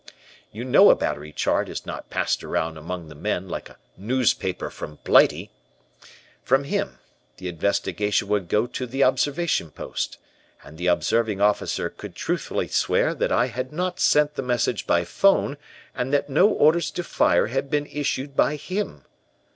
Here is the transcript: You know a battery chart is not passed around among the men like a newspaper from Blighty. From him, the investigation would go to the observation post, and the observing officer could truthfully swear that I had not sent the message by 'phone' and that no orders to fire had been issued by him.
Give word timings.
You 0.51 0.63
know 0.65 0.89
a 0.89 0.95
battery 0.95 1.31
chart 1.31 1.69
is 1.69 1.85
not 1.85 2.09
passed 2.09 2.43
around 2.43 2.75
among 2.75 3.07
the 3.07 3.13
men 3.13 3.47
like 3.47 3.69
a 3.69 3.77
newspaper 3.95 4.71
from 4.71 4.97
Blighty. 5.03 5.51
From 6.41 6.63
him, 6.63 6.97
the 7.37 7.47
investigation 7.47 8.27
would 8.27 8.47
go 8.47 8.65
to 8.65 8.87
the 8.87 9.03
observation 9.03 9.69
post, 9.69 10.17
and 10.63 10.79
the 10.79 10.87
observing 10.87 11.39
officer 11.39 11.91
could 11.91 12.15
truthfully 12.15 12.67
swear 12.67 13.13
that 13.13 13.31
I 13.31 13.45
had 13.45 13.71
not 13.71 13.99
sent 13.99 14.33
the 14.33 14.41
message 14.41 14.87
by 14.87 15.03
'phone' 15.03 15.57
and 15.93 16.11
that 16.11 16.31
no 16.31 16.47
orders 16.49 16.89
to 16.97 17.03
fire 17.03 17.45
had 17.45 17.69
been 17.69 17.85
issued 17.85 18.35
by 18.35 18.55
him. 18.55 19.05